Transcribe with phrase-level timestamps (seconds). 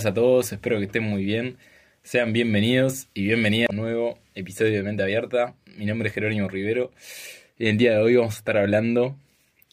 [0.00, 1.58] Buenas a todos, espero que estén muy bien.
[2.02, 5.54] Sean bienvenidos y bienvenidas a un nuevo episodio de Mente Abierta.
[5.76, 6.90] Mi nombre es Jerónimo Rivero
[7.58, 9.14] y el día de hoy vamos a estar hablando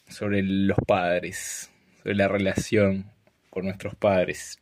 [0.06, 1.70] sobre los padres,
[2.02, 3.10] sobre la relación
[3.48, 4.58] con nuestros padres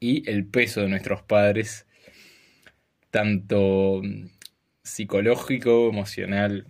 [0.00, 1.86] y el peso de nuestros padres,
[3.10, 4.02] tanto
[4.82, 6.66] psicológico, emocional,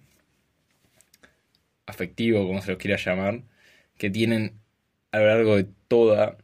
[1.84, 3.42] afectivo, como se lo quiera llamar,
[3.96, 4.52] que tienen
[5.10, 6.38] a lo largo de toda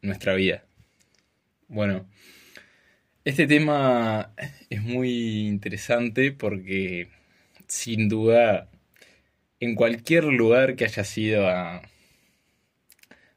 [0.00, 0.62] nuestra vida.
[1.72, 2.06] Bueno,
[3.24, 4.34] este tema
[4.68, 7.08] es muy interesante porque
[7.66, 8.68] sin duda
[9.58, 11.80] en cualquier lugar que hayas ido a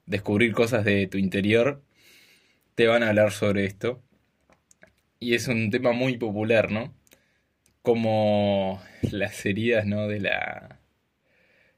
[0.06, 1.82] descubrir cosas de tu interior,
[2.76, 4.04] te van a hablar sobre esto.
[5.18, 6.94] Y es un tema muy popular, ¿no?
[7.84, 10.10] Como las heridas, ¿no?
[10.10, 10.82] De la,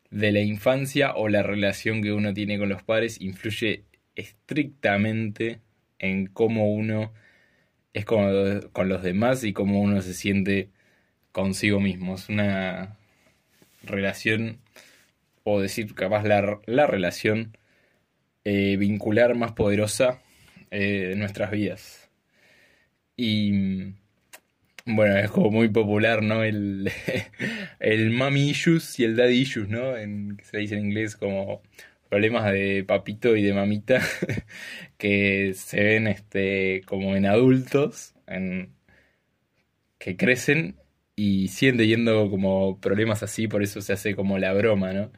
[0.10, 5.62] de la infancia o la relación que uno tiene con los padres influye estrictamente
[6.00, 7.14] en cómo uno
[7.94, 10.70] es con, con los demás y cómo uno se siente
[11.32, 12.16] consigo mismo.
[12.16, 12.98] Es una
[13.84, 14.60] relación,
[15.44, 17.58] o decir capaz la, la relación
[18.44, 20.22] eh, vincular más poderosa
[20.72, 22.10] eh, de nuestras vidas.
[23.16, 23.94] Y
[24.86, 26.44] bueno, es como muy popular, ¿no?
[26.44, 26.90] El,
[27.80, 29.98] el mommy issues y el daddy issues, ¿no?
[29.98, 31.62] En, se dice en inglés como
[32.10, 34.02] problemas de papito y de mamita
[34.98, 38.74] que se ven este, como en adultos, en,
[39.98, 40.78] que crecen
[41.16, 45.12] y siguen teniendo como problemas así, por eso se hace como la broma, ¿no?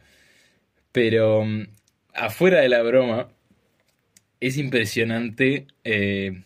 [0.92, 1.68] Pero mm,
[2.14, 3.30] afuera de la broma,
[4.40, 6.44] es impresionante, eh,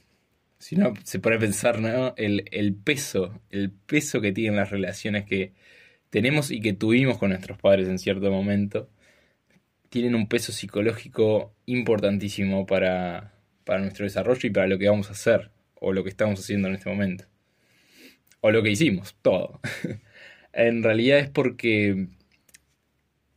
[0.57, 2.13] si uno se pone a pensar, ¿no?
[2.17, 5.53] El, el peso, el peso que tienen las relaciones que
[6.09, 8.89] tenemos y que tuvimos con nuestros padres en cierto momento
[9.93, 15.11] tienen un peso psicológico importantísimo para, para nuestro desarrollo y para lo que vamos a
[15.11, 17.25] hacer, o lo que estamos haciendo en este momento.
[18.41, 19.61] O lo que hicimos, todo.
[20.53, 22.07] en realidad es porque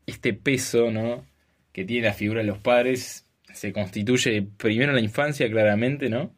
[0.06, 1.27] este peso, ¿no?
[1.72, 6.34] Que tiene la figura de los padres se constituye primero en la infancia, claramente, ¿no?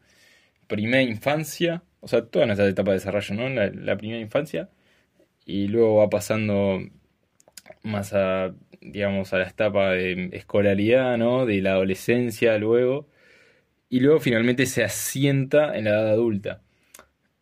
[0.67, 3.49] Primera infancia, o sea, toda nuestra etapa de desarrollo, ¿no?
[3.51, 4.69] La, la primera infancia,
[5.47, 6.81] y luego va pasando
[7.85, 11.47] más a digamos, a la etapa de escolaridad, ¿no?
[11.47, 13.09] De la adolescencia luego.
[13.89, 16.63] Y luego finalmente se asienta en la edad adulta.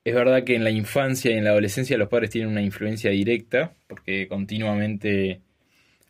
[0.05, 3.11] Es verdad que en la infancia y en la adolescencia los padres tienen una influencia
[3.11, 5.43] directa, porque continuamente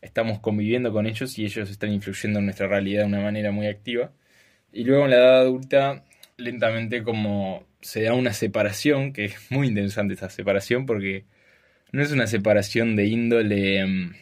[0.03, 3.67] estamos conviviendo con ellos y ellos están influyendo en nuestra realidad de una manera muy
[3.67, 4.13] activa.
[4.73, 6.05] Y luego en la edad adulta,
[6.37, 11.25] lentamente como se da una separación, que es muy interesante esta separación, porque
[11.93, 14.15] no es una separación de índole mm,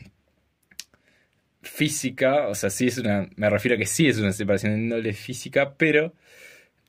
[1.64, 4.78] física, o sea, sí es una, me refiero a que sí es una separación de
[4.80, 6.14] índole física, pero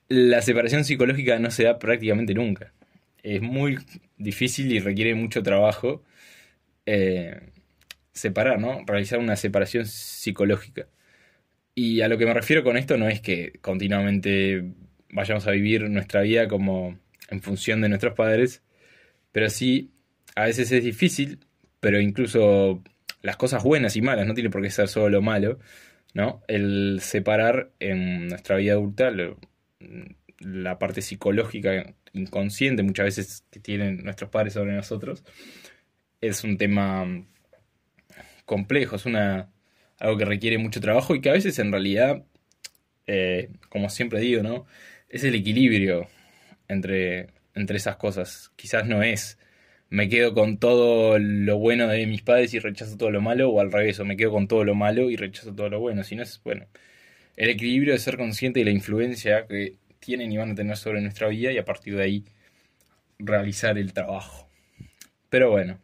[0.08, 2.72] la separación psicológica no se da prácticamente nunca.
[3.22, 3.78] Es muy
[4.18, 6.02] difícil y requiere mucho trabajo
[6.86, 7.40] eh,
[8.12, 8.84] separar, ¿no?
[8.86, 10.88] Realizar una separación psicológica.
[11.74, 14.64] Y a lo que me refiero con esto no es que continuamente
[15.10, 16.98] vayamos a vivir nuestra vida como
[17.28, 18.62] en función de nuestros padres,
[19.32, 19.90] pero sí,
[20.34, 21.40] a veces es difícil,
[21.80, 22.82] pero incluso
[23.26, 25.58] las cosas buenas y malas, no tiene por qué ser solo lo malo,
[26.14, 26.42] ¿no?
[26.46, 29.10] El separar en nuestra vida adulta
[30.38, 35.24] la parte psicológica inconsciente muchas veces que tienen nuestros padres sobre nosotros
[36.20, 37.04] es un tema
[38.44, 39.50] complejo, es una
[39.98, 42.24] algo que requiere mucho trabajo y que a veces en realidad,
[43.08, 44.66] eh, como siempre digo, ¿no?
[45.08, 46.06] Es el equilibrio
[46.68, 48.52] entre, entre esas cosas.
[48.54, 49.38] Quizás no es
[49.90, 53.60] me quedo con todo lo bueno de mis padres y rechazo todo lo malo, o
[53.60, 56.04] al revés, o me quedo con todo lo malo y rechazo todo lo bueno.
[56.04, 56.66] Si no es, bueno,
[57.36, 61.00] el equilibrio de ser consciente de la influencia que tienen y van a tener sobre
[61.00, 62.24] nuestra vida y a partir de ahí
[63.18, 64.48] realizar el trabajo.
[65.30, 65.78] Pero bueno.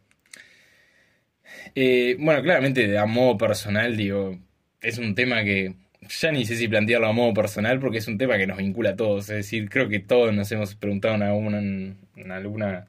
[1.75, 4.39] Eh, bueno, claramente a modo personal, digo,
[4.81, 5.75] es un tema que
[6.09, 8.91] ya ni sé si plantearlo a modo personal porque es un tema que nos vincula
[8.91, 9.29] a todos.
[9.29, 12.87] Es decir, creo que todos nos hemos preguntado en alguna, en alguna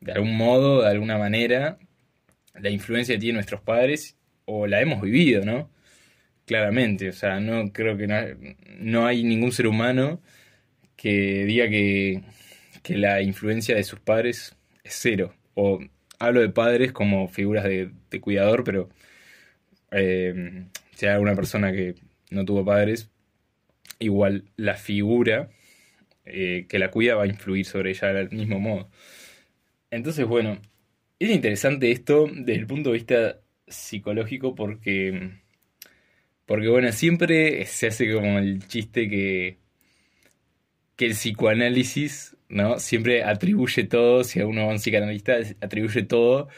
[0.00, 1.78] de algún modo, de alguna manera,
[2.54, 5.70] la influencia que tienen nuestros padres o la hemos vivido, ¿no?
[6.46, 8.06] Claramente, o sea, no creo que
[8.78, 10.22] no, hay ningún ser humano
[10.96, 12.22] que diga que,
[12.82, 15.34] que, la influencia de sus padres es cero.
[15.54, 15.80] O
[16.18, 17.90] hablo de padres como figuras de,
[18.20, 18.88] cuidador, pero
[19.92, 20.64] eh,
[20.94, 21.94] si hay alguna persona que
[22.30, 23.10] no tuvo padres,
[23.98, 25.50] igual la figura
[26.24, 28.90] eh, que la cuida va a influir sobre ella del mismo modo.
[29.90, 30.58] Entonces, bueno,
[31.18, 35.32] es interesante esto desde el punto de vista psicológico porque,
[36.46, 39.58] porque bueno, siempre se hace como el chiste que,
[40.96, 42.78] que el psicoanálisis, ¿no?
[42.78, 46.48] Siempre atribuye todo, si uno va a un psicoanalista, atribuye todo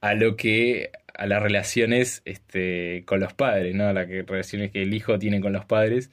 [0.00, 3.88] a lo que a las relaciones este, con los padres, ¿no?
[3.88, 6.10] A las relaciones que el hijo tiene con los padres.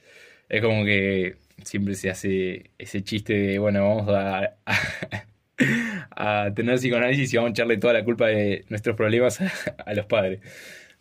[0.48, 5.29] Es como que siempre se hace ese chiste de, bueno, vamos a, a,
[6.54, 10.40] tener psicoanálisis y vamos a echarle toda la culpa de nuestros problemas a, los padres.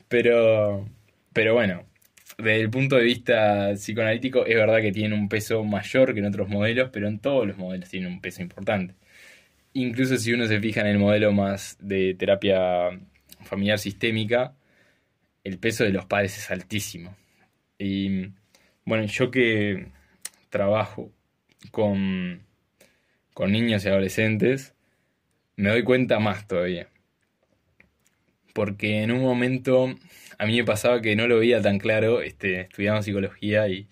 [0.08, 0.88] Pero,
[1.34, 1.86] pero bueno,
[2.38, 6.26] desde el punto de vista psicoanalítico es verdad que tiene un peso mayor que en
[6.26, 8.96] otros modelos, pero en todos los modelos tiene un peso importante.
[9.74, 12.90] Incluso si uno se fija en el modelo más de terapia
[13.44, 14.56] familiar sistémica,
[15.44, 17.16] el peso de los padres es altísimo.
[17.78, 18.30] Y
[18.86, 19.88] bueno, yo que
[20.50, 21.12] trabajo
[21.72, 22.42] con,
[23.34, 24.74] con niños y adolescentes,
[25.60, 26.88] me doy cuenta más todavía.
[28.54, 29.94] Porque en un momento
[30.38, 33.90] a mí me pasaba que no lo veía tan claro, este, estudiando psicología y,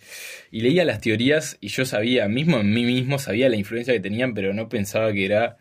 [0.49, 3.99] y leía las teorías y yo sabía, mismo en mí mismo, sabía la influencia que
[3.99, 5.57] tenían, pero no pensaba que era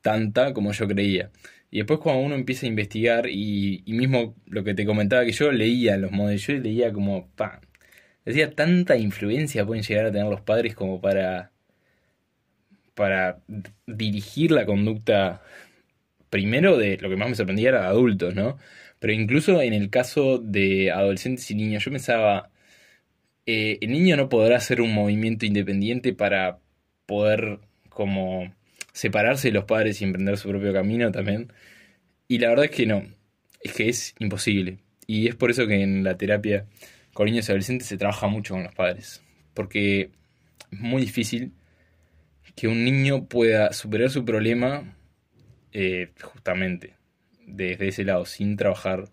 [0.00, 1.30] tanta como yo creía.
[1.70, 5.32] Y después cuando uno empieza a investigar y, y mismo lo que te comentaba que
[5.32, 7.60] yo leía los modelos, yo leía como, pa,
[8.24, 11.52] decía, tanta influencia pueden llegar a tener los padres como para,
[12.98, 13.38] para
[13.86, 15.40] dirigir la conducta,
[16.30, 18.58] primero de lo que más me sorprendía era de adultos, ¿no?
[18.98, 22.50] Pero incluso en el caso de adolescentes y niños, yo pensaba,
[23.46, 26.58] eh, el niño no podrá hacer un movimiento independiente para
[27.06, 28.52] poder como
[28.92, 31.52] separarse de los padres y emprender su propio camino también.
[32.26, 33.04] Y la verdad es que no,
[33.60, 34.78] es que es imposible.
[35.06, 36.66] Y es por eso que en la terapia
[37.14, 39.22] con niños y adolescentes se trabaja mucho con los padres.
[39.54, 40.10] Porque
[40.72, 41.52] es muy difícil
[42.58, 44.96] que un niño pueda superar su problema
[45.72, 46.96] eh, justamente
[47.46, 49.10] desde ese lado, sin trabajar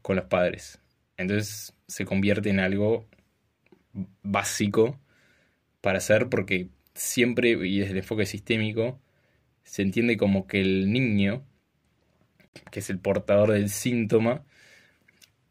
[0.00, 0.80] con los padres.
[1.18, 3.06] Entonces se convierte en algo
[4.22, 4.98] básico
[5.82, 8.98] para hacer porque siempre, y desde el enfoque sistémico,
[9.62, 11.44] se entiende como que el niño,
[12.70, 14.42] que es el portador del síntoma,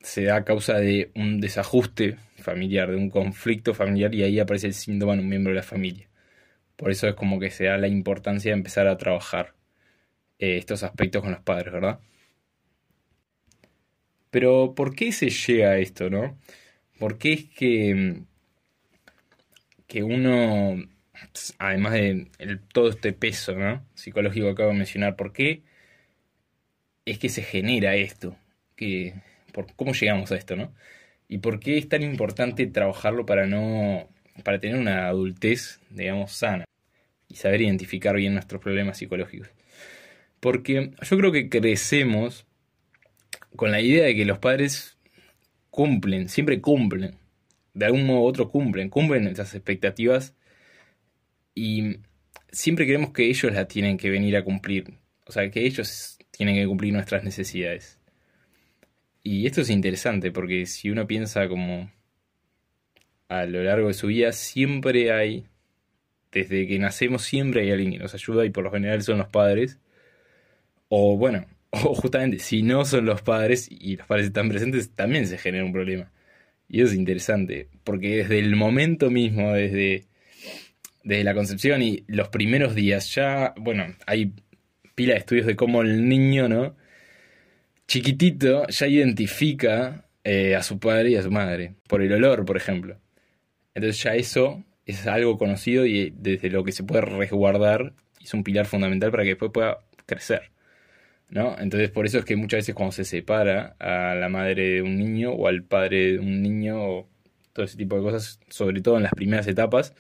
[0.02, 4.66] se da a causa de un desajuste familiar, de un conflicto familiar, y ahí aparece
[4.66, 6.09] el síntoma en un miembro de la familia.
[6.80, 9.54] Por eso es como que se da la importancia de empezar a trabajar
[10.40, 12.00] eh, estos aspectos con los padres, ¿verdad?
[14.32, 16.40] Pero ¿por qué se llega a esto, no?
[17.00, 18.24] ¿Por qué es que,
[19.88, 20.78] que uno
[21.58, 22.28] además de
[22.72, 23.86] todo este peso ¿no?
[23.94, 25.64] psicológico que acabo de mencionar, ¿por qué
[27.06, 28.38] es que se genera esto?
[29.52, 30.56] Por, ¿Cómo llegamos a esto?
[30.56, 30.74] ¿no?
[31.28, 34.08] ¿Y por qué es tan importante trabajarlo para, no,
[34.46, 36.69] para tener una adultez, digamos, sana?
[37.30, 39.50] Y saber identificar bien nuestros problemas psicológicos.
[40.40, 42.46] Porque yo creo que crecemos
[43.56, 44.98] con la idea de que los padres
[45.70, 47.16] cumplen, siempre cumplen,
[47.74, 50.36] de algún modo u otro cumplen, cumplen esas expectativas
[51.56, 51.98] y
[52.52, 54.94] siempre creemos que ellos la tienen que venir a cumplir.
[55.26, 58.00] O sea, que ellos tienen que cumplir nuestras necesidades.
[59.24, 61.92] Y esto es interesante porque si uno piensa como
[63.28, 65.46] a lo largo de su vida, siempre hay,
[66.32, 69.28] desde que nacemos, siempre hay alguien que nos ayuda y por lo general son los
[69.30, 69.80] padres.
[70.90, 75.28] O bueno, o justamente si no son los padres y los padres están presentes, también
[75.28, 76.12] se genera un problema.
[76.68, 80.10] Y eso es interesante, porque desde el momento mismo, desde
[81.04, 83.14] desde la concepción y los primeros días.
[83.16, 84.34] Ya, bueno, hay
[84.96, 86.76] pila de estudios de cómo el niño, ¿no?
[87.88, 92.58] Chiquitito ya identifica eh, a su padre y a su madre, por el olor, por
[92.58, 93.00] ejemplo.
[93.74, 98.44] Entonces ya eso es algo conocido y desde lo que se puede resguardar es un
[98.44, 100.52] pilar fundamental para que después pueda crecer.
[101.30, 101.56] ¿no?
[101.60, 104.98] Entonces por eso es que muchas veces cuando se separa a la madre de un
[104.98, 107.10] niño o al padre de un niño o
[107.54, 109.94] todo ese tipo de cosas, sobre todo en las primeras etapas,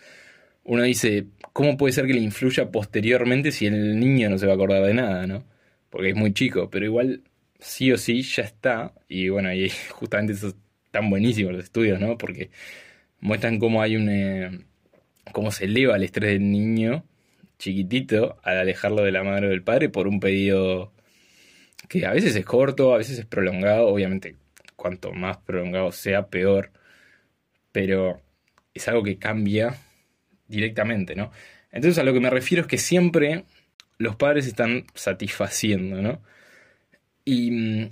[0.63, 4.53] uno dice, ¿cómo puede ser que le influya posteriormente si el niño no se va
[4.53, 5.45] a acordar de nada, ¿no?
[5.89, 7.23] Porque es muy chico, pero igual
[7.59, 10.53] sí o sí ya está, y bueno, y justamente eso
[10.91, 12.17] tan buenísimo los estudios, ¿no?
[12.17, 12.49] Porque
[13.21, 14.09] muestran cómo hay un...
[14.09, 14.59] Eh,
[15.31, 17.05] cómo se eleva el estrés del niño
[17.57, 20.93] chiquitito al alejarlo de la madre o del padre por un pedido
[21.87, 24.35] que a veces es corto, a veces es prolongado, obviamente
[24.75, 26.71] cuanto más prolongado sea, peor,
[27.71, 28.21] pero
[28.73, 29.75] es algo que cambia
[30.47, 31.31] directamente, ¿no?
[31.71, 33.43] Entonces a lo que me refiero es que siempre
[33.97, 36.21] los padres están satisfaciendo, ¿no?
[37.25, 37.89] Y mm,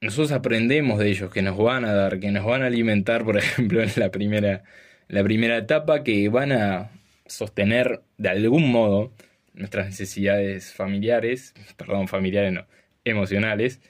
[0.00, 3.36] nosotros aprendemos de ellos que nos van a dar, que nos van a alimentar, por
[3.38, 4.62] ejemplo, en la primera,
[5.08, 6.90] la primera etapa, que van a
[7.26, 9.12] sostener de algún modo
[9.54, 12.66] nuestras necesidades familiares, perdón, familiares no,
[13.04, 13.80] emocionales,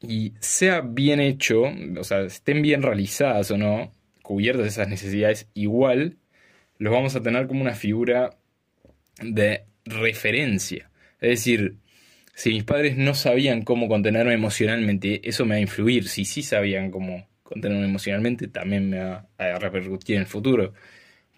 [0.00, 1.62] y sea bien hecho,
[1.98, 6.18] o sea, estén bien realizadas o no, cubiertas esas necesidades, igual
[6.78, 8.36] los vamos a tener como una figura
[9.20, 10.90] de referencia.
[11.20, 11.76] Es decir,
[12.34, 16.08] si mis padres no sabían cómo contenerme emocionalmente, eso me va a influir.
[16.08, 20.74] Si sí sabían cómo contenerme emocionalmente, también me va a repercutir en el futuro.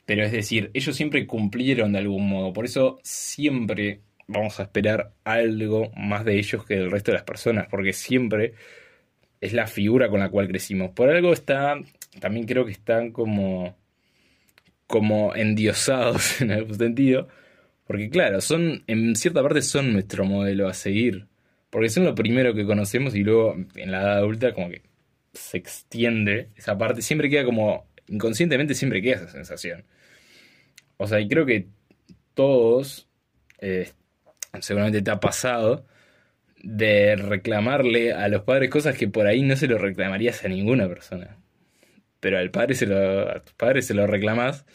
[0.07, 2.53] Pero es decir, ellos siempre cumplieron de algún modo.
[2.53, 7.25] Por eso siempre vamos a esperar algo más de ellos que del resto de las
[7.25, 7.69] personas.
[7.71, 8.55] Porque siempre
[9.41, 10.91] es la figura con la cual crecimos.
[10.91, 11.81] Por algo está,
[12.21, 13.77] también creo que están como,
[14.87, 17.29] como endiosados en algún sentido
[17.91, 21.27] porque claro, son, en cierta parte son nuestro modelo a seguir.
[21.71, 24.83] Porque son lo primero que conocemos y luego en la edad adulta como que
[25.33, 27.03] se extiende esa parte.
[27.03, 29.85] Siempre queda como, inconscientemente siempre queda esa sensación.
[30.97, 31.69] O sea, y creo que
[32.35, 33.09] todos,
[33.59, 33.91] eh,
[34.61, 35.87] seguramente te ha pasado,
[36.63, 40.89] de reclamarle a los padres cosas que por ahí no se lo reclamarías a ninguna
[40.89, 41.39] persona.
[42.21, 44.67] Pero al padre se lo, a tus padres se lo reclamas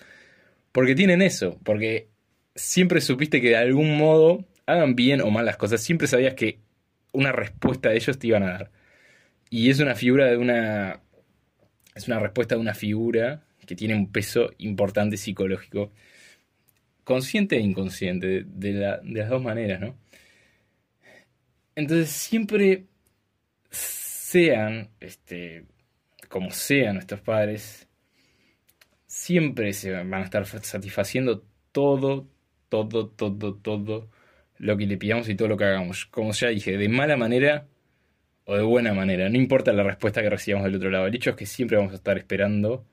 [0.72, 2.10] porque tienen eso, porque
[2.56, 6.60] siempre supiste que de algún modo, hagan bien o mal las cosas, siempre sabías que
[7.14, 8.72] una respuesta de ellos te iban a dar.
[9.56, 11.00] Y es una figura de una.
[11.96, 15.94] Es una respuesta de una figura que tiene un peso importante psicológico,
[17.06, 19.98] consciente e inconsciente, de, las dos maneras, ¿no?
[21.74, 22.84] Entonces siempre
[23.70, 25.64] sean, este,
[26.28, 27.88] como sean nuestros padres,
[29.08, 32.28] siempre se van a estar satisfaciendo todo,
[32.68, 34.10] todo, todo, todo
[34.58, 36.06] lo que le pidamos y todo lo que hagamos.
[36.08, 37.70] Como ya dije, de mala manera
[38.46, 39.30] o de buena manera.
[39.30, 41.08] No importa la respuesta que recibamos del otro lado.
[41.08, 42.86] El hecho es que siempre vamos a estar esperando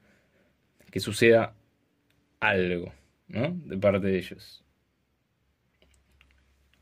[0.90, 1.54] que suceda
[2.40, 2.92] algo,
[3.28, 3.50] ¿no?
[3.64, 4.62] De parte de ellos.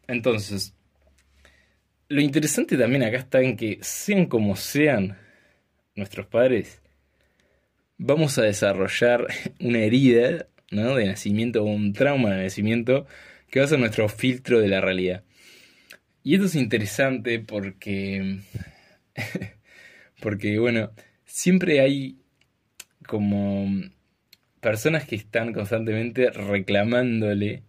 [0.08, 0.74] Entonces,
[2.08, 5.16] lo interesante también acá está en que sean como sean
[5.94, 6.82] nuestros padres,
[7.98, 9.28] vamos a desarrollar
[9.60, 10.96] una herida ¿no?
[10.96, 13.06] de nacimiento o un trauma de nacimiento
[13.50, 15.22] que va a ser nuestro filtro de la realidad.
[16.22, 18.40] Y esto es interesante porque,
[20.20, 20.90] porque bueno,
[21.24, 22.18] siempre hay
[23.06, 23.66] como
[24.60, 27.62] personas que están constantemente reclamándole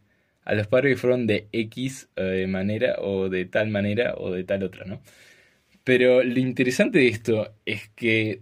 [0.43, 4.43] a los padres que fueron de X eh, manera o de tal manera o de
[4.43, 5.01] tal otra, ¿no?
[5.84, 8.39] Pero lo interesante de esto es que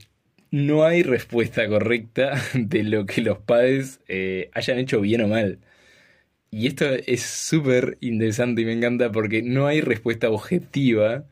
[0.52, 5.60] no hay respuesta correcta de lo que los padres eh, hayan hecho bien o mal.
[6.52, 11.26] Y esto es súper interesante y me encanta porque no hay respuesta objetiva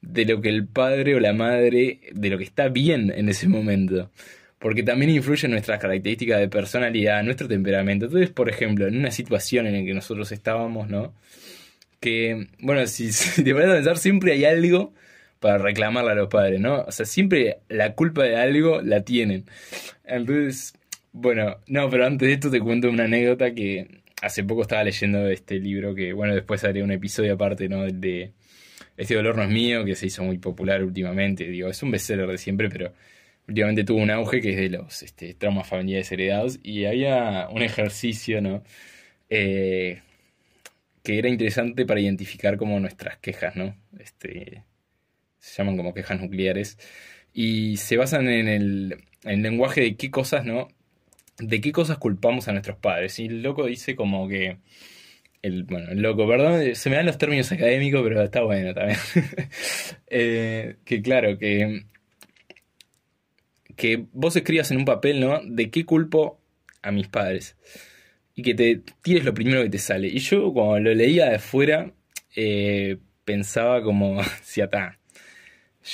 [0.00, 3.48] de lo que el padre o la madre, de lo que está bien en ese
[3.48, 4.10] momento.
[4.58, 8.06] Porque también influye nuestras características de personalidad, nuestro temperamento.
[8.06, 11.14] Entonces, por ejemplo, en una situación en la que nosotros estábamos, ¿no?
[12.00, 14.94] Que, bueno, si, si te pones a pensar, siempre hay algo
[15.40, 16.82] para reclamarle a los padres, ¿no?
[16.82, 19.46] O sea, siempre la culpa de algo la tienen.
[20.04, 20.74] Entonces,
[21.12, 25.28] bueno, no, pero antes de esto te cuento una anécdota que hace poco estaba leyendo
[25.28, 27.84] este libro que, bueno, después haré un episodio aparte, ¿no?
[27.84, 28.32] De
[28.96, 31.44] Este dolor no es mío, que se hizo muy popular últimamente.
[31.48, 32.92] Digo, es un bestseller de siempre, pero
[33.48, 37.62] últimamente tuvo un auge que es de los este, traumas familiares heredados y había un
[37.62, 38.62] ejercicio, ¿no?
[39.30, 40.02] Eh,
[41.02, 43.76] que era interesante para identificar como nuestras quejas, ¿no?
[43.98, 44.64] Este,
[45.38, 46.78] se llaman como quejas nucleares,
[47.32, 50.68] y se basan en el, lenguaje de qué cosas, ¿no?
[51.40, 53.18] De qué cosas culpamos a nuestros padres.
[53.18, 54.58] Y el loco dice como que...
[55.42, 58.98] El, bueno, el loco, perdón, se me dan los términos académicos, pero está bueno también.
[60.12, 61.84] Eh, que claro, que,
[63.76, 65.40] que vos escribas en un papel, ¿no?
[65.44, 66.40] De qué culpo
[66.82, 67.56] a mis padres.
[68.34, 70.08] Y que te tires lo primero que te sale.
[70.08, 71.92] Y yo cuando lo leía de afuera,
[72.36, 74.99] eh, pensaba como, si atá,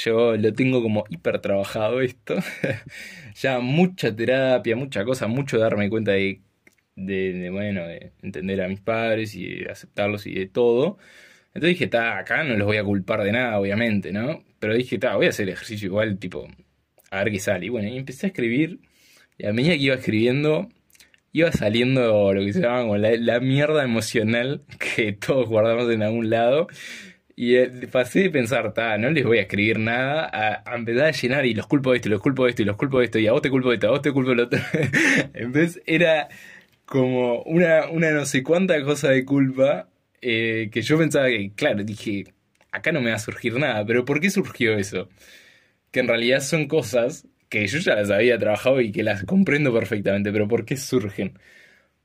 [0.04, 2.36] yo lo tengo como hiper trabajado esto.
[3.34, 6.40] ya mucha terapia, mucha cosa, mucho darme cuenta de,
[6.96, 10.98] de, bueno, de entender a mis padres y de aceptarlos y de todo.
[11.48, 14.44] Entonces dije, está, acá no los voy a culpar de nada, obviamente, ¿no?
[14.58, 16.46] Pero dije, está, voy a hacer el ejercicio igual, tipo,
[17.10, 17.66] a ver qué sale.
[17.66, 18.80] Y bueno, y empecé a escribir.
[19.38, 20.68] Y a medida que iba escribiendo,
[21.32, 24.62] iba saliendo lo que se llama la, la mierda emocional
[24.96, 26.68] que todos guardamos en algún lado.
[27.36, 30.30] Y eh, pasé de pensar, ta, no les voy a escribir nada,
[30.64, 32.76] a, empezar a llenar y los culpo de esto, los culpo de esto, y los
[32.76, 34.36] culpo de esto, y a vos te culpo de esto, a vos te culpo de
[34.36, 34.58] lo otro.
[35.34, 36.28] Entonces era
[36.86, 39.88] como una, una no sé cuánta cosa de culpa
[40.22, 42.24] eh, que yo pensaba que, claro, dije,
[42.72, 45.08] acá no me va a surgir nada, pero ¿por qué surgió eso?
[45.90, 49.72] Que en realidad son cosas que yo ya las había trabajado y que las comprendo
[49.74, 51.38] perfectamente, pero ¿por qué surgen?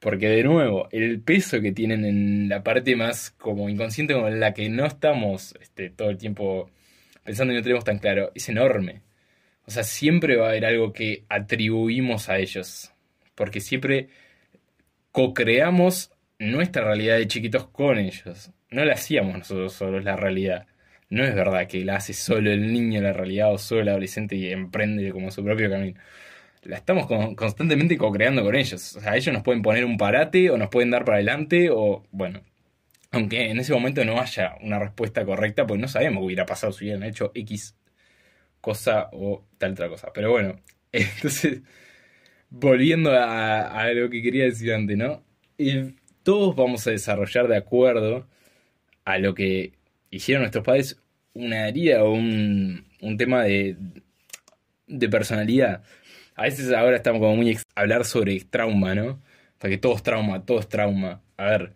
[0.01, 4.39] Porque de nuevo, el peso que tienen en la parte más como inconsciente, como en
[4.39, 6.71] la que no estamos este, todo el tiempo
[7.23, 9.03] pensando y no tenemos tan claro, es enorme.
[9.67, 12.91] O sea, siempre va a haber algo que atribuimos a ellos.
[13.35, 14.09] Porque siempre
[15.11, 18.51] co-creamos nuestra realidad de chiquitos con ellos.
[18.71, 20.65] No la hacíamos nosotros solos la realidad.
[21.09, 24.35] No es verdad que la hace solo el niño la realidad o solo el adolescente
[24.35, 25.99] y emprende como su propio camino.
[26.63, 28.95] La estamos constantemente co-creando con ellos.
[28.95, 32.03] O sea, ellos nos pueden poner un parate o nos pueden dar para adelante o,
[32.11, 32.41] bueno,
[33.11, 36.71] aunque en ese momento no haya una respuesta correcta, pues no sabemos qué hubiera pasado
[36.71, 37.75] si hubieran hecho X
[38.61, 40.11] cosa o tal otra cosa.
[40.13, 41.61] Pero bueno, entonces,
[42.49, 45.23] volviendo a, lo que quería decir antes, ¿no?
[45.57, 48.27] Y todos vamos a desarrollar de acuerdo
[49.03, 49.73] a lo que
[50.11, 51.01] hicieron nuestros padres
[51.33, 53.77] una herida o un, un tema de,
[54.87, 55.83] de personalidad.
[56.35, 59.21] A veces ahora estamos como muy hablar sobre trauma, ¿no?
[59.57, 61.21] Porque todo es trauma, todo es trauma.
[61.37, 61.73] A ver,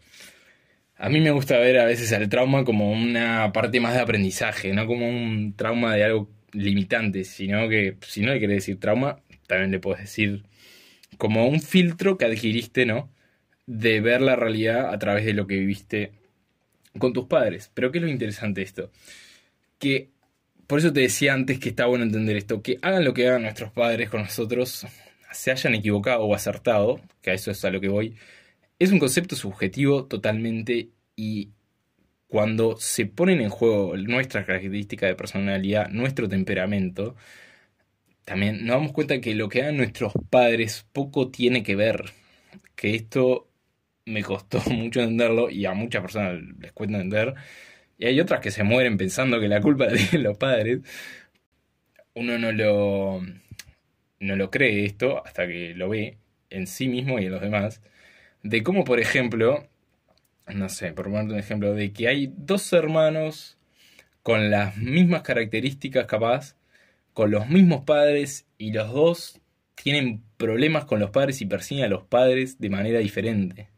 [0.97, 4.74] a mí me gusta ver a veces el trauma como una parte más de aprendizaje,
[4.74, 9.19] no como un trauma de algo limitante, sino que si no le querés decir trauma,
[9.47, 10.43] también le puedes decir
[11.17, 13.12] como un filtro que adquiriste, ¿no?
[13.65, 16.13] De ver la realidad a través de lo que viviste
[16.97, 17.71] con tus padres.
[17.74, 18.91] Pero ¿qué es lo interesante de esto?
[19.79, 20.09] Que
[20.67, 23.43] por eso te decía antes que está bueno entender esto, que hagan lo que hagan
[23.43, 24.88] nuestros padres con nosotros,
[25.31, 28.15] se hayan equivocado o acertado, que a eso es a lo que voy,
[28.79, 31.51] es un concepto subjetivo totalmente y
[32.27, 37.15] cuando se ponen en juego nuestras características de personalidad, nuestro temperamento,
[38.25, 42.05] también nos damos cuenta que lo que hagan nuestros padres poco tiene que ver.
[42.75, 43.50] Que esto
[44.05, 47.36] me costó mucho entenderlo y a muchas personas les cuesta entender.
[47.97, 50.79] Y hay otras que se mueren pensando que la culpa la tienen los padres.
[52.13, 53.21] Uno no lo,
[54.19, 56.17] no lo cree esto hasta que lo ve
[56.49, 57.81] en sí mismo y en los demás
[58.45, 59.67] de cómo, por ejemplo,
[60.47, 63.57] no sé, por ponerte un ejemplo, de que hay dos hermanos
[64.22, 66.55] con las mismas características capaz,
[67.13, 69.41] con los mismos padres y los dos
[69.74, 73.70] tienen problemas con los padres y persiguen a los padres de manera diferente.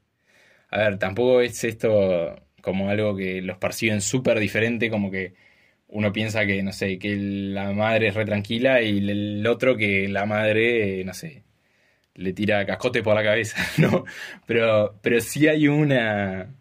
[0.69, 2.35] A ver, tampoco es esto
[2.67, 5.33] como algo que los perciben súper diferente, como que
[5.87, 10.09] uno piensa que, no sé, que la madre es re tranquila y el otro que
[10.09, 11.43] la madre, no sé,
[12.15, 14.03] le tira cascote por la cabeza, ¿no?
[14.45, 16.53] Pero, pero sí hay una,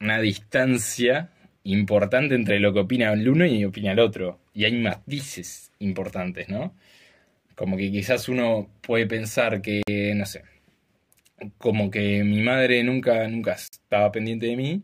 [0.00, 1.30] una distancia
[1.62, 4.40] importante entre lo que opina el uno y opina el otro.
[4.52, 6.74] Y hay matices importantes, ¿no?
[7.54, 9.82] Como que quizás uno puede pensar que,
[10.16, 10.42] no sé,
[11.58, 14.82] como que mi madre nunca, nunca estaba pendiente de mí,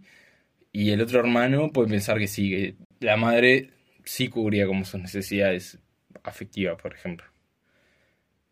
[0.77, 3.71] y el otro hermano puede pensar que sí, que la madre
[4.05, 5.79] sí cubría como sus necesidades
[6.23, 7.27] afectivas, por ejemplo.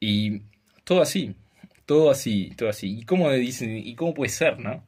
[0.01, 0.41] Y
[0.85, 1.35] todo así,
[1.85, 3.01] todo así, todo así.
[3.01, 4.87] ¿Y cómo dicen, y cómo puede ser, no?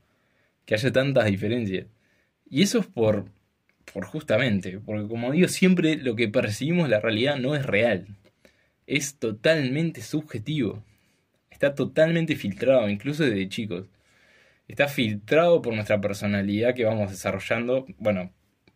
[0.65, 1.87] Que haya tantas diferencias.
[2.49, 3.27] Y eso es por,
[3.93, 8.07] por justamente, porque como digo, siempre lo que percibimos la realidad no es real.
[8.87, 10.83] Es totalmente subjetivo.
[11.51, 13.85] Está totalmente filtrado, incluso desde chicos.
[14.69, 17.87] Está filtrado por nuestra personalidad que vamos desarrollando.
[17.99, 18.33] Bueno,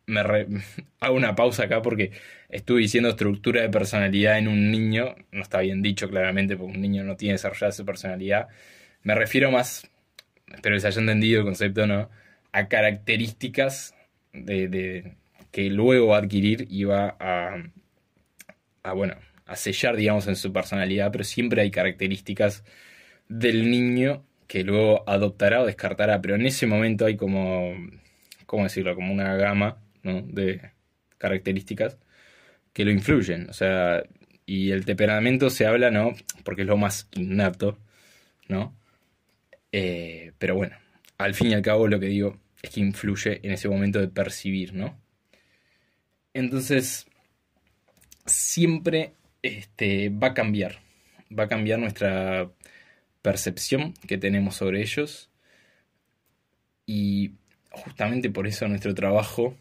[0.06, 0.20] me
[1.00, 2.12] hago una pausa acá porque
[2.48, 6.82] estuve diciendo estructura de personalidad en un niño, no está bien dicho claramente porque un
[6.82, 8.48] niño no tiene desarrollada su personalidad,
[9.02, 9.90] me refiero más,
[10.52, 12.10] espero que se haya entendido el concepto, ¿no?
[12.52, 13.94] A características
[14.32, 15.16] de,
[15.50, 17.64] que luego va a adquirir y va a,
[18.82, 19.14] a, bueno,
[19.46, 22.64] a sellar, digamos, en su personalidad, pero siempre hay características
[23.28, 27.72] del niño que luego adoptará o descartará, pero en ese momento hay como,
[28.46, 28.96] ¿cómo decirlo?
[28.96, 30.72] Como una gama de
[31.18, 31.98] características
[32.72, 33.48] que lo influyen.
[33.48, 34.02] O sea,
[34.46, 36.14] y el temperamento se habla, ¿no?
[36.42, 37.78] Porque es lo más innato,
[38.48, 38.74] ¿no?
[39.70, 40.76] Eh, pero bueno,
[41.16, 44.08] al fin y al cabo lo que digo es que influye en ese momento de
[44.08, 45.00] percibir, ¿no?
[46.34, 47.06] Entonces,
[48.26, 50.80] siempre este, va a cambiar,
[51.30, 52.50] va a cambiar nuestra
[53.22, 55.30] percepción que tenemos sobre ellos
[56.86, 57.32] y
[57.70, 59.56] justamente por eso nuestro trabajo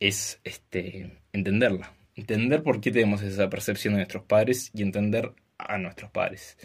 [0.00, 1.92] es este, entenderla.
[2.14, 6.56] Entender por qué tenemos esa percepción de nuestros padres y entender a nuestros padres.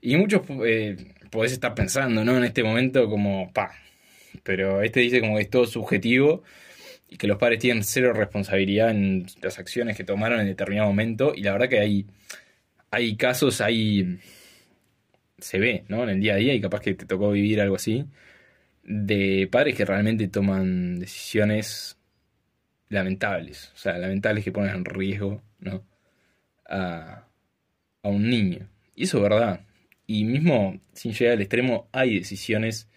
[0.00, 0.96] Y muchos eh,
[1.30, 2.36] podés estar pensando, ¿no?
[2.36, 3.72] En este momento como, pa,
[4.42, 6.42] pero este dice como que es todo subjetivo
[7.08, 11.32] y que los padres tienen cero responsabilidad en las acciones que tomaron en determinado momento.
[11.34, 12.06] Y la verdad que hay,
[12.90, 14.18] hay casos, hay,
[15.42, 16.02] se ve, ¿no?
[16.04, 18.06] En el día a día y capaz que te tocó vivir algo así,
[18.84, 21.98] de padres que realmente toman decisiones
[22.88, 25.84] lamentables, o sea, lamentables que ponen en riesgo, ¿no?
[26.68, 27.26] A,
[28.02, 28.68] a un niño.
[28.94, 29.60] Y eso es verdad.
[30.06, 32.88] Y mismo sin llegar al extremo, hay decisiones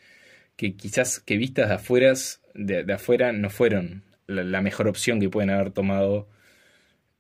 [0.56, 2.14] que quizás que vistas de afuera,
[2.54, 6.28] de, afuera no fueron la, mejor opción que pueden haber tomado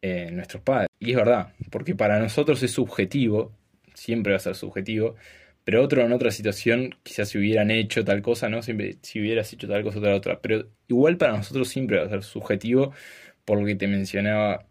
[0.02, 0.90] eh, nuestros padres.
[1.00, 3.54] Y es verdad, porque para nosotros es subjetivo,
[3.96, 5.16] siempre va a ser subjetivo,
[5.64, 8.62] pero otro en otra situación quizás si hubieran hecho tal cosa, ¿no?
[8.62, 10.40] Siempre, si hubieras hecho tal cosa, tal otra.
[10.42, 12.94] Pero igual para nosotros siempre va a ser subjetivo
[13.46, 14.66] por lo que te mencionaba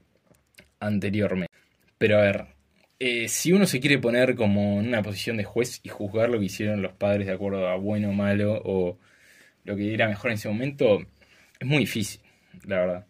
[0.80, 1.52] anteriormente.
[1.98, 2.46] Pero a ver,
[2.98, 6.38] eh, si uno se quiere poner como en una posición de juez y juzgar lo
[6.38, 8.98] que hicieron los padres de acuerdo a bueno o malo o
[9.64, 11.00] lo que era mejor en ese momento,
[11.58, 12.20] es muy difícil,
[12.66, 13.06] la verdad.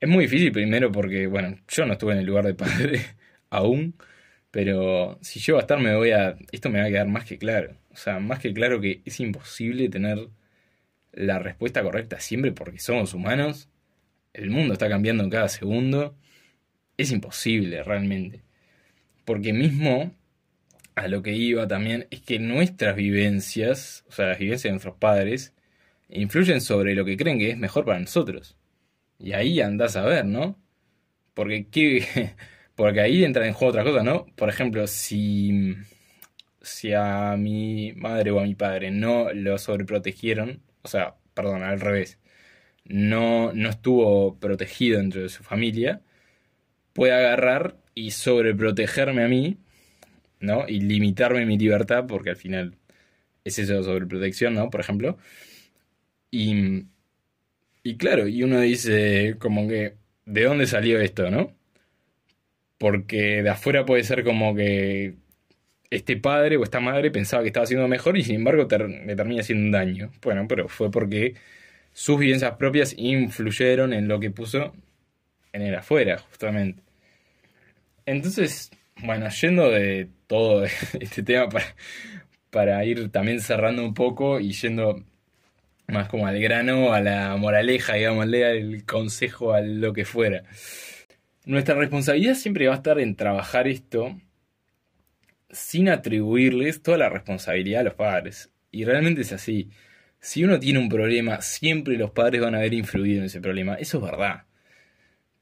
[0.00, 3.00] Es muy difícil primero porque, bueno, yo no estuve en el lugar de padre
[3.50, 3.94] aún,
[4.54, 6.36] pero si yo a estar me voy a...
[6.52, 7.76] Esto me va a quedar más que claro.
[7.90, 10.28] O sea, más que claro que es imposible tener
[11.10, 13.68] la respuesta correcta siempre porque somos humanos.
[14.32, 16.16] El mundo está cambiando en cada segundo.
[16.96, 18.42] Es imposible realmente.
[19.24, 20.14] Porque mismo
[20.94, 24.98] a lo que iba también es que nuestras vivencias, o sea, las vivencias de nuestros
[24.98, 25.52] padres,
[26.08, 28.56] influyen sobre lo que creen que es mejor para nosotros.
[29.18, 30.56] Y ahí andás a ver, ¿no?
[31.34, 32.36] Porque, ¿qué?
[32.76, 34.26] Porque ahí entra en juego otra cosa, ¿no?
[34.36, 35.74] Por ejemplo, si,
[36.60, 41.80] si a mi madre o a mi padre no lo sobreprotegieron, o sea, perdón, al
[41.80, 42.18] revés,
[42.84, 46.02] no, no estuvo protegido dentro de su familia,
[46.94, 49.58] puede agarrar y sobreprotegerme a mí,
[50.40, 50.68] ¿no?
[50.68, 52.76] Y limitarme mi libertad, porque al final
[53.44, 54.70] es eso de sobreprotección, ¿no?
[54.70, 55.18] Por ejemplo.
[56.30, 56.86] Y,
[57.82, 61.54] y claro, y uno dice como que, ¿de dónde salió esto, no?
[62.78, 65.14] Porque de afuera puede ser como que
[65.90, 69.40] este padre o esta madre pensaba que estaba haciendo mejor y sin embargo le termina
[69.40, 70.10] haciendo un daño.
[70.22, 71.34] Bueno, pero fue porque
[71.92, 74.72] sus vivencias propias influyeron en lo que puso
[75.52, 76.82] en el afuera, justamente.
[78.06, 80.64] Entonces, bueno, yendo de todo
[81.00, 81.76] este tema para,
[82.50, 85.04] para ir también cerrando un poco y yendo
[85.86, 90.44] más como al grano, a la moraleja, digamos, al consejo, a lo que fuera.
[91.44, 94.18] Nuestra responsabilidad siempre va a estar en trabajar esto
[95.50, 98.50] sin atribuirles toda la responsabilidad a los padres.
[98.70, 99.70] Y realmente es así.
[100.20, 103.74] Si uno tiene un problema, siempre los padres van a haber influido en ese problema.
[103.74, 104.44] Eso es verdad.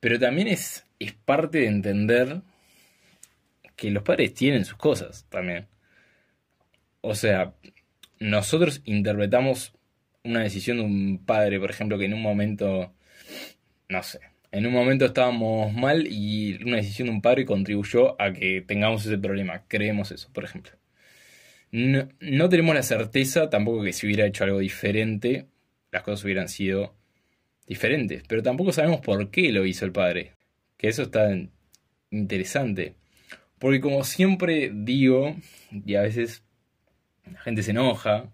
[0.00, 2.42] Pero también es, es parte de entender
[3.76, 5.68] que los padres tienen sus cosas también.
[7.00, 7.54] O sea,
[8.18, 9.72] nosotros interpretamos
[10.24, 12.92] una decisión de un padre, por ejemplo, que en un momento,
[13.88, 18.32] no sé, en un momento estábamos mal y una decisión de un padre contribuyó a
[18.34, 19.64] que tengamos ese problema.
[19.66, 20.72] Creemos eso, por ejemplo.
[21.70, 25.46] No, no tenemos la certeza tampoco que si hubiera hecho algo diferente,
[25.90, 26.94] las cosas hubieran sido
[27.66, 28.24] diferentes.
[28.28, 30.34] Pero tampoco sabemos por qué lo hizo el padre.
[30.76, 31.30] Que eso está
[32.10, 32.94] interesante.
[33.58, 35.34] Porque como siempre digo,
[35.70, 36.42] y a veces
[37.24, 38.30] la gente se enoja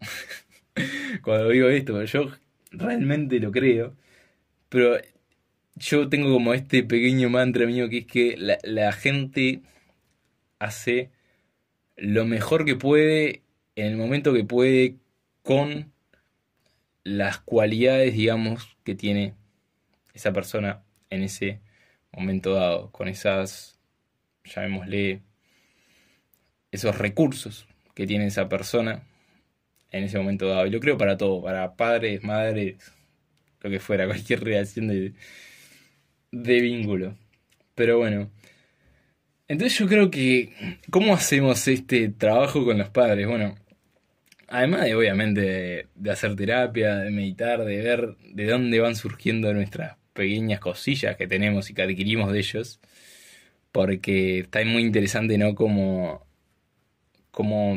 [1.23, 2.33] cuando digo esto, pero yo
[2.73, 3.95] realmente lo creo.
[4.69, 4.99] Pero
[5.79, 9.63] yo tengo como este pequeño mantra mío que es que la, la gente
[10.59, 11.11] hace
[11.97, 13.43] lo mejor que puede
[13.77, 14.97] en el momento que puede
[15.43, 15.93] con
[17.05, 19.35] las cualidades, digamos, que tiene
[20.15, 21.61] esa persona en ese
[22.13, 23.79] momento dado, con esas,
[24.45, 25.23] llamémosle,
[26.71, 29.03] esos recursos que tiene esa persona
[29.91, 30.67] en ese momento dado.
[30.67, 32.93] Y lo creo para todo, para padres, madres,
[33.61, 35.15] lo que fuera, cualquier relación de,
[36.33, 37.17] de vínculo.
[37.75, 38.31] Pero bueno.
[39.49, 40.53] Entonces yo creo que,
[40.91, 43.27] ¿cómo hacemos este trabajo con los padres?
[43.27, 43.55] Bueno,
[44.49, 49.97] además de obviamente de, hacer terapia, de meditar, de ver de dónde van surgiendo nuestras
[50.13, 52.81] pequeñas cosillas que tenemos y que adquirimos de ellos,
[53.73, 55.55] porque está muy interesante, ¿no?
[55.55, 56.27] Como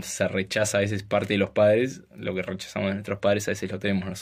[0.02, 3.52] se rechaza a veces parte de los padres, lo que rechazamos de nuestros padres a
[3.52, 4.22] veces lo tenemos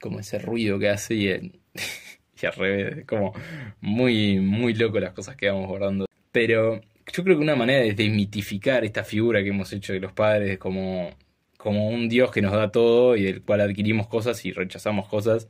[0.00, 1.60] como ese ruido que hace y,
[2.46, 3.32] al revés, como
[3.80, 6.06] muy, muy loco las cosas que vamos guardando.
[6.32, 6.80] Pero
[7.12, 10.58] yo creo que una manera de desmitificar esta figura que hemos hecho de los padres
[10.58, 11.10] como,
[11.56, 15.48] como un Dios que nos da todo y del cual adquirimos cosas y rechazamos cosas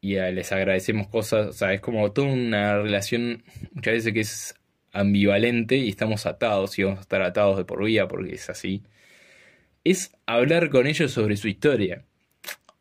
[0.00, 4.54] y les agradecemos cosas, o sea, es como toda una relación muchas veces que es
[4.92, 8.82] ambivalente y estamos atados y vamos a estar atados de por vida porque es así,
[9.84, 12.04] es hablar con ellos sobre su historia.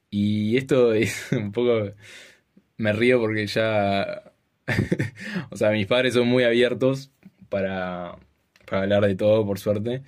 [0.09, 1.91] Y esto es un poco...
[2.77, 4.23] Me río porque ya...
[5.51, 7.11] o sea, mis padres son muy abiertos
[7.49, 8.17] para,
[8.65, 10.03] para hablar de todo, por suerte.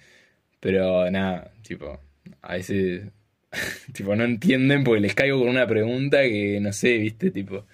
[0.59, 1.99] Pero nada, tipo,
[2.41, 3.03] a veces...
[3.93, 7.65] tipo, no entienden porque les caigo con una pregunta que no sé, viste, tipo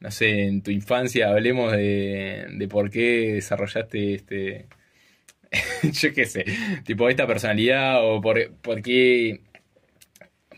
[0.00, 4.66] no sé, en tu infancia hablemos de, de por qué desarrollaste este,
[5.92, 6.44] yo qué sé,
[6.84, 9.40] tipo esta personalidad o por, por qué,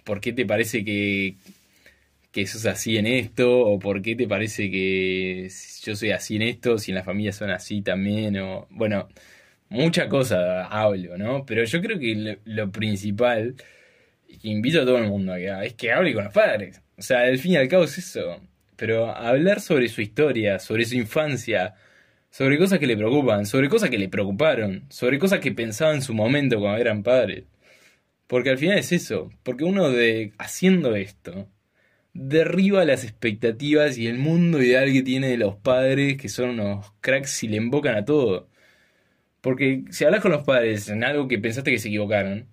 [0.04, 1.36] por qué te parece que,
[2.32, 5.48] que sos así en esto o por qué te parece que
[5.84, 9.08] yo soy así en esto, si en la familia son así también o, bueno,
[9.68, 11.46] mucha cosa hablo, ¿no?
[11.46, 13.56] Pero yo creo que lo, principal,
[14.28, 16.82] y invito a todo el mundo a que es que hable con los padres.
[16.98, 18.40] O sea, al fin y al cabo es eso.
[18.76, 21.74] Pero hablar sobre su historia, sobre su infancia,
[22.30, 26.02] sobre cosas que le preocupan, sobre cosas que le preocuparon, sobre cosas que pensaba en
[26.02, 27.44] su momento cuando eran padres.
[28.26, 31.48] Porque al final es eso, porque uno de haciendo esto
[32.14, 36.92] derriba las expectativas y el mundo ideal que tiene de los padres, que son unos
[37.00, 38.48] cracks y le invocan a todo.
[39.40, 42.48] Porque si hablas con los padres en algo que pensaste que se equivocaron,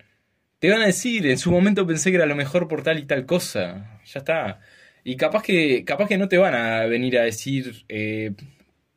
[0.60, 3.06] te van a decir, en su momento pensé que era lo mejor por tal y
[3.06, 4.02] tal cosa.
[4.06, 4.60] Ya está.
[5.04, 8.34] Y capaz que, capaz que no te van a venir a decir, eh,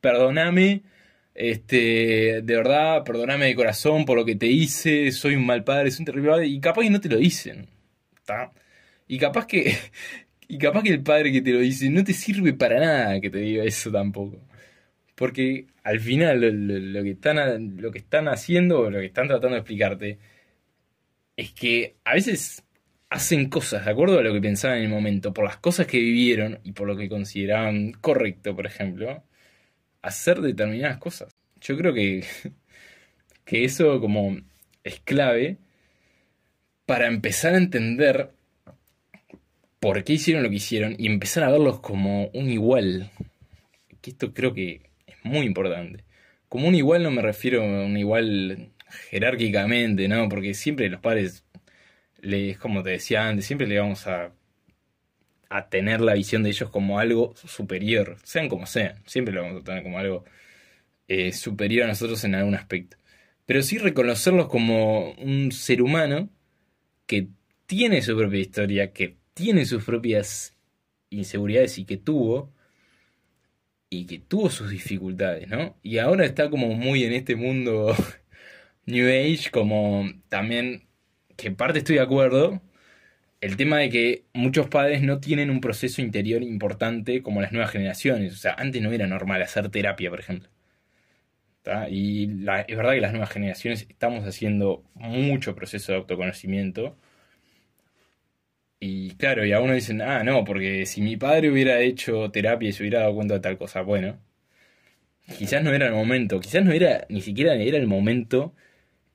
[0.01, 0.83] perdóname,
[1.35, 5.91] este, de verdad, perdóname de corazón por lo que te hice, soy un mal padre,
[5.91, 7.69] soy un terrible padre, y capaz que no te lo dicen.
[8.17, 8.51] ¿Está?
[9.07, 9.77] Y capaz que,
[10.53, 13.31] y capaz que el padre que te lo dice no te sirve para nada que
[13.31, 14.39] te diga eso tampoco.
[15.15, 19.55] Porque al final lo, que están, lo que están haciendo o lo que están tratando
[19.55, 20.19] de explicarte
[21.35, 22.63] es que a veces
[23.09, 25.97] hacen cosas de acuerdo a lo que pensaban en el momento, por las cosas que
[25.97, 29.23] vivieron y por lo que consideraban correcto, por ejemplo,
[30.03, 31.35] hacer determinadas cosas.
[31.61, 32.23] Yo creo que,
[33.45, 34.37] que eso como
[34.83, 35.57] es clave
[36.85, 38.31] para empezar a entender
[39.83, 43.11] por qué hicieron lo que hicieron y empezar a verlos como un igual.
[43.99, 44.89] Que esto creo que
[45.23, 46.05] muy importante.
[46.47, 48.71] Como un igual no me refiero a un igual
[49.09, 50.29] jerárquicamente, ¿no?
[50.29, 51.43] Porque siempre los padres,
[52.21, 54.31] les, como te decía antes, siempre le vamos a,
[55.49, 59.63] a tener la visión de ellos como algo superior, sean como sean, siempre lo vamos
[59.63, 60.23] a tener como algo
[61.09, 62.95] eh, superior a nosotros en algún aspecto.
[63.45, 66.29] Pero sí reconocerlos como un ser humano
[67.05, 67.27] que
[67.65, 70.55] tiene su propia historia, que tiene sus propias
[71.09, 72.53] inseguridades y que tuvo,
[73.89, 75.77] y que tuvo sus dificultades, ¿no?
[75.83, 77.95] Y ahora está como muy en este mundo
[78.85, 80.87] New Age, como también,
[81.37, 82.61] que parte estoy de acuerdo,
[83.41, 87.71] el tema de que muchos padres no tienen un proceso interior importante como las nuevas
[87.71, 88.33] generaciones.
[88.33, 90.49] O sea, antes no era normal hacer terapia, por ejemplo.
[91.89, 92.25] Y
[92.67, 96.97] es verdad que las nuevas generaciones estamos haciendo mucho proceso de autoconocimiento
[98.85, 102.67] y claro, y a uno dicen, ah, no, porque si mi padre hubiera hecho terapia
[102.67, 104.19] y se hubiera dado cuenta de tal cosa, bueno,
[105.37, 108.53] quizás no era el momento, quizás no era, ni siquiera era el momento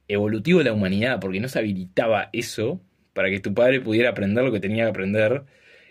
[0.09, 2.81] evolutivo de la humanidad, porque no se habilitaba eso
[3.12, 5.44] para que tu padre pudiera aprender lo que tenía que aprender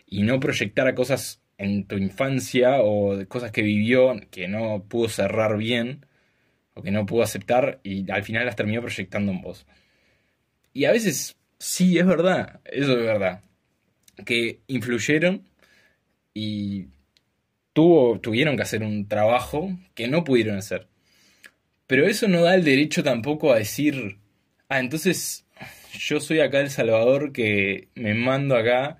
[0.08, 5.56] y no proyectara cosas en tu infancia o cosas que vivió que no pudo cerrar
[5.58, 6.06] bien
[6.74, 9.68] o que no pudo aceptar y al final las terminó proyectando en vos.
[10.74, 13.44] Y a veces sí, es verdad, eso es verdad
[14.26, 15.48] que influyeron
[16.34, 16.88] y
[17.74, 20.88] tuvo, tuvieron que hacer un trabajo que no pudieron hacer.
[21.88, 24.18] Pero eso no da el derecho tampoco a decir,
[24.70, 25.46] ah, entonces
[26.00, 29.00] yo soy acá el Salvador que me mando acá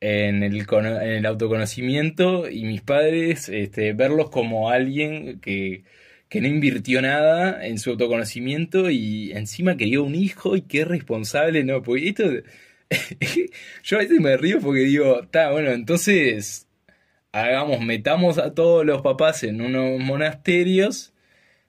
[0.00, 5.84] en el, en el autoconocimiento y mis padres este, verlos como alguien que,
[6.28, 11.64] que no invirtió nada en su autoconocimiento y encima quería un hijo y es responsable,
[11.64, 12.24] no, pues esto
[13.84, 16.68] yo a veces me río porque digo, está, bueno, entonces
[17.32, 21.12] hagamos, metamos a todos los papás en unos monasterios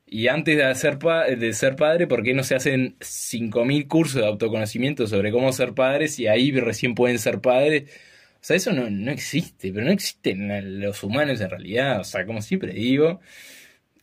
[0.07, 4.27] y antes de ser, de ser padre, ¿por qué no se hacen 5.000 cursos de
[4.27, 7.89] autoconocimiento sobre cómo ser padres y ahí recién pueden ser padres?
[8.35, 11.99] O sea, eso no, no existe, pero no existen los humanos en realidad.
[12.01, 13.19] O sea, como siempre digo,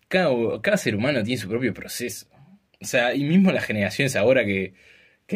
[0.08, 2.26] cada ser humano tiene su propio proceso.
[2.80, 4.74] O sea, y mismo las generaciones ahora que,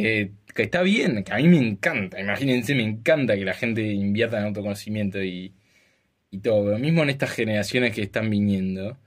[0.03, 4.39] que está bien, que a mí me encanta, imagínense, me encanta que la gente invierta
[4.39, 5.55] en autoconocimiento y,
[6.43, 8.99] todo, pero mismo en estas generaciones que están viniendo,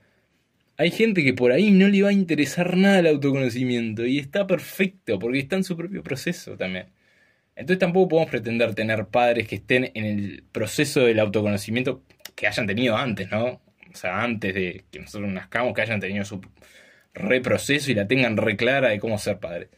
[0.77, 4.47] hay gente que por ahí no le va a interesar nada el autoconocimiento y está
[4.47, 6.87] perfecto porque está en su propio proceso también.
[7.55, 12.03] Entonces tampoco podemos pretender tener padres que estén en el proceso del autoconocimiento
[12.35, 13.61] que hayan tenido antes, ¿no?
[13.91, 16.41] O sea, antes de que nosotros nazcamos, que hayan tenido su
[17.13, 19.69] reproceso y la tengan reclara de cómo ser padre.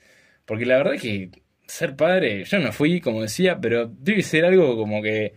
[0.52, 1.32] Porque la verdad que
[1.66, 5.34] ser padre, yo no fui, como decía, pero debe ser algo como que.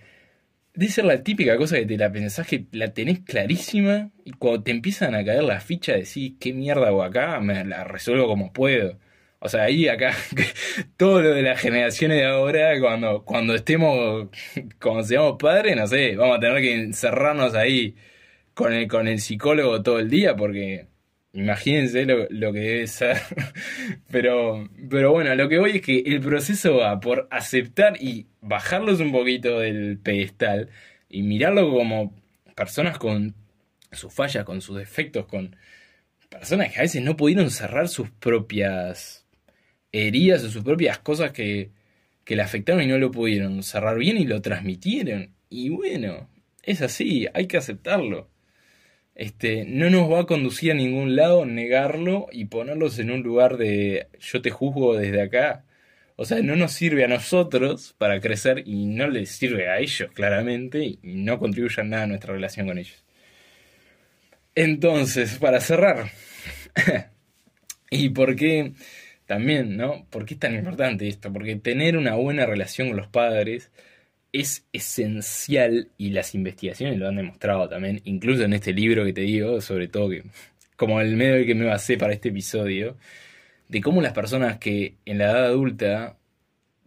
[0.75, 4.65] Debe ser la típica cosa que te la pensás que la tenés clarísima y cuando
[4.65, 7.39] te empiezan a caer las fichas decís, ¿qué mierda hago acá?
[7.41, 8.99] Me la resuelvo como puedo.
[9.39, 10.15] O sea, ahí acá,
[10.97, 14.31] todo lo de las generaciones de ahora, cuando, cuando estemos,
[14.83, 17.95] cuando seamos padres, no sé, vamos a tener que encerrarnos ahí
[18.55, 20.89] con el, con el psicólogo todo el día porque
[21.35, 23.17] Imagínense lo, lo, que debe ser.
[24.11, 29.01] Pero, pero bueno, lo que voy es que el proceso va por aceptar y bajarlos
[29.01, 30.71] un poquito del pedestal
[31.09, 32.15] y mirarlo como
[32.55, 33.35] personas con
[33.91, 35.57] sus fallas, con sus defectos, con
[36.29, 39.27] personas que a veces no pudieron cerrar sus propias
[39.91, 41.73] heridas o sus propias cosas que,
[42.25, 45.35] que le afectaron y no lo pudieron cerrar bien y lo transmitieron.
[45.49, 46.29] Y bueno,
[46.63, 48.31] es así, hay que aceptarlo.
[49.15, 53.57] Este, no nos va a conducir a ningún lado negarlo y ponerlos en un lugar
[53.57, 55.65] de yo te juzgo desde acá.
[56.17, 60.11] O sea, no nos sirve a nosotros para crecer y no les sirve a ellos,
[60.13, 63.05] claramente, y no contribuye nada a nuestra relación con ellos.
[64.55, 66.11] Entonces, para cerrar,
[67.91, 68.73] ¿y por qué
[69.27, 70.07] también, no?
[70.11, 71.33] ¿Por qué es tan importante esto?
[71.33, 73.71] Porque tener una buena relación con los padres
[74.35, 79.21] es esencial y las investigaciones lo han demostrado también, incluso en este libro que te
[79.21, 80.25] digo, sobre todo que,
[80.77, 82.97] como el medio que me basé para este episodio,
[83.69, 86.19] de cómo las personas que en la edad adulta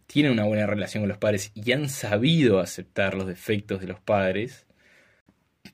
[0.06, 4.00] tienen una buena relación con los padres y han sabido aceptar los defectos de los
[4.00, 4.66] padres,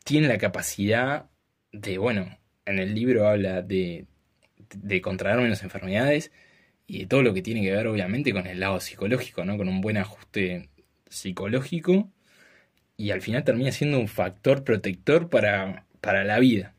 [0.05, 1.29] tienen la capacidad
[1.73, 4.07] de, bueno, en el libro habla de,
[4.77, 6.31] de contraer menos enfermedades
[6.87, 9.57] y de todo lo que tiene que ver obviamente con el lado psicológico, ¿no?
[9.57, 10.69] Con un buen ajuste
[11.15, 12.11] psicológico
[12.97, 16.75] y al final termina siendo un factor protector para, para la vida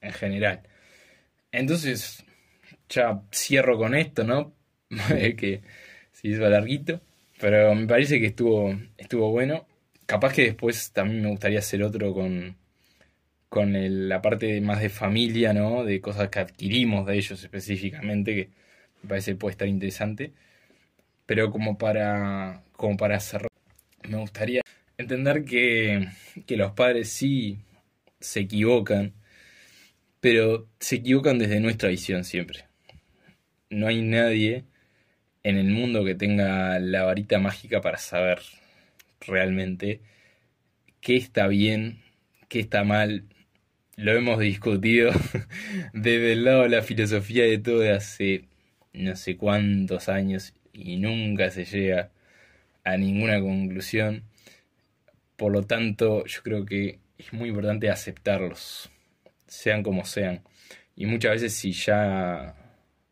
[0.00, 0.62] en general.
[1.52, 2.24] Entonces,
[2.88, 4.52] ya cierro con esto, ¿no?
[5.36, 5.62] que
[6.12, 7.00] se hizo larguito,
[7.40, 9.66] pero me parece que estuvo, estuvo bueno.
[10.06, 12.56] Capaz que después también me gustaría hacer otro con,
[13.48, 15.84] con la parte más de familia, ¿no?
[15.84, 18.50] De cosas que adquirimos de ellos específicamente, que
[19.02, 20.32] me parece puede estar interesante.
[21.26, 23.50] Pero como para, como para cerrar,
[24.08, 24.62] me gustaría
[24.98, 26.08] entender que,
[26.46, 27.58] que los padres sí
[28.20, 29.12] se equivocan,
[30.20, 32.64] pero se equivocan desde nuestra visión siempre.
[33.70, 34.64] No hay nadie
[35.42, 38.40] en el mundo que tenga la varita mágica para saber
[39.20, 40.00] realmente
[41.00, 42.02] qué está bien,
[42.48, 43.24] qué está mal.
[43.96, 45.12] Lo hemos discutido
[45.92, 48.44] desde el lado de la filosofía de todo de hace
[48.92, 52.10] no sé cuántos años y nunca se llega
[52.86, 54.22] a ninguna conclusión.
[55.36, 58.90] Por lo tanto, yo creo que es muy importante aceptarlos,
[59.46, 60.42] sean como sean.
[60.94, 62.54] Y muchas veces si ya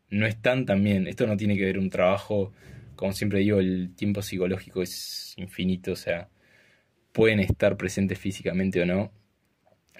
[0.09, 2.53] no están también, esto no tiene que ver un trabajo,
[2.95, 6.29] como siempre digo, el tiempo psicológico es infinito, o sea,
[7.11, 9.11] pueden estar presentes físicamente o no,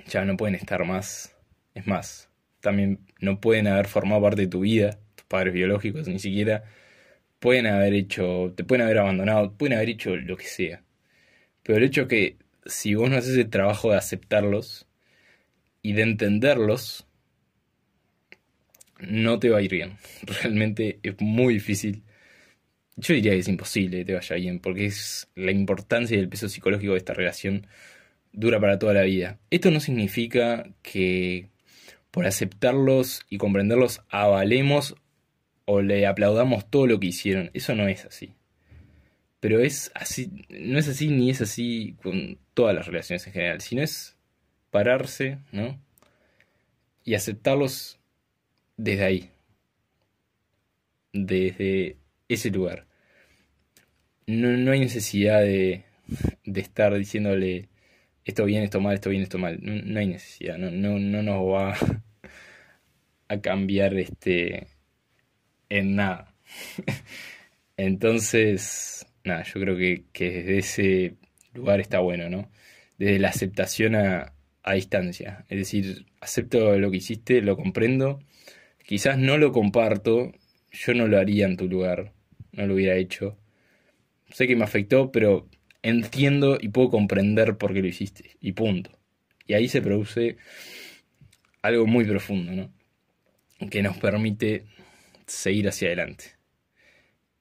[0.07, 1.35] ya no pueden estar más.
[1.73, 2.29] Es más,
[2.61, 6.63] también no pueden haber formado parte de tu vida, tus padres biológicos, ni siquiera
[7.45, 10.83] pueden haber hecho, te pueden haber abandonado, pueden haber hecho lo que sea.
[11.61, 14.87] Pero el hecho que si vos no haces el trabajo de aceptarlos
[15.83, 17.05] y de entenderlos,
[18.99, 19.97] no te va a ir bien.
[20.41, 22.01] Realmente es muy difícil.
[22.95, 26.29] Yo diría que es imposible que te vaya bien, porque es la importancia y el
[26.29, 27.67] peso psicológico de esta relación
[28.31, 29.37] dura para toda la vida.
[29.51, 31.49] Esto no significa que
[32.09, 34.95] por aceptarlos y comprenderlos avalemos
[35.65, 37.51] o le aplaudamos todo lo que hicieron.
[37.53, 38.33] Eso no es así.
[39.39, 43.61] Pero es así, no es así ni es así con todas las relaciones en general,
[43.61, 44.15] sino es
[44.71, 45.79] pararse, ¿no?
[47.03, 47.99] Y aceptarlos
[48.77, 49.31] desde ahí,
[51.13, 51.97] desde
[52.27, 52.87] ese lugar.
[54.27, 55.83] No, no hay necesidad de,
[56.43, 57.69] de, estar diciéndole
[58.25, 59.59] esto bien, esto mal, esto bien, esto mal.
[59.61, 61.75] No, no hay necesidad, no, no, no nos va
[63.27, 64.67] a cambiar este
[65.79, 66.35] en nada.
[67.77, 71.15] Entonces, nada, yo creo que, que, desde ese
[71.53, 72.49] lugar está bueno, ¿no?
[72.97, 74.33] Desde la aceptación a,
[74.63, 75.45] a distancia.
[75.49, 78.19] Es decir, acepto lo que hiciste, lo comprendo.
[78.83, 80.31] Quizás no lo comparto,
[80.71, 82.13] yo no lo haría en tu lugar,
[82.51, 83.37] no lo hubiera hecho.
[84.31, 85.47] Sé que me afectó, pero
[85.83, 88.37] entiendo y puedo comprender por qué lo hiciste.
[88.41, 88.91] Y punto.
[89.45, 90.37] Y ahí se produce
[91.61, 93.69] algo muy profundo, ¿no?
[93.69, 94.65] Que nos permite
[95.27, 96.35] seguir hacia adelante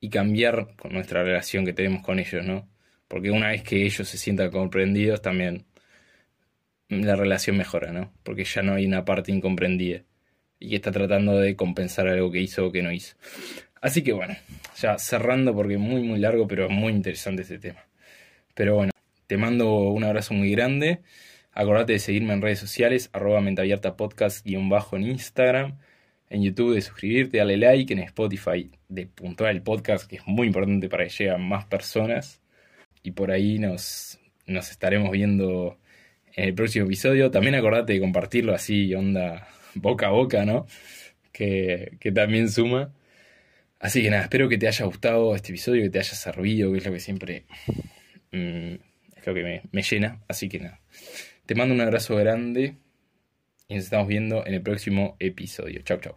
[0.01, 2.69] y cambiar con nuestra relación que tenemos con ellos, ¿no?
[3.09, 5.65] Porque una vez que ellos se sientan comprendidos, también
[6.89, 8.13] la relación mejora, ¿no?
[8.23, 10.03] Porque ya no hay una parte incomprendida
[10.59, 13.17] y que está tratando de compensar algo que hizo o que no hizo.
[13.81, 14.37] Así que bueno,
[14.79, 17.85] ya cerrando porque es muy muy largo, pero muy interesante este tema.
[18.55, 18.93] Pero bueno,
[19.27, 21.01] te mando un abrazo muy grande.
[21.53, 25.79] Acordate de seguirme en redes sociales, arroba mentabierta podcast guion bajo en Instagram
[26.31, 30.47] en YouTube de suscribirte, darle like, en Spotify de puntuar el podcast, que es muy
[30.47, 32.41] importante para que lleguen más personas.
[33.03, 35.79] Y por ahí nos, nos estaremos viendo
[36.35, 37.31] en el próximo episodio.
[37.31, 40.67] También acordate de compartirlo así, onda boca a boca, ¿no?
[41.33, 42.93] Que, que también suma.
[43.79, 46.79] Así que nada, espero que te haya gustado este episodio, que te haya servido, que
[46.79, 47.45] es lo que siempre
[48.33, 48.75] mm,
[49.17, 50.23] es lo que me, me llena.
[50.27, 50.81] Así que nada,
[51.45, 52.77] te mando un abrazo grande
[53.69, 55.83] Y nos estamos viendo en el próximo episodio.
[55.83, 56.15] Chau, chau.